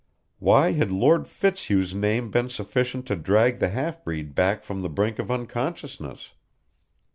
[0.39, 4.89] Why had Lord Fitzhugh's name been sufficient to drag the half breed back from the
[4.89, 6.33] brink of unconsciousness?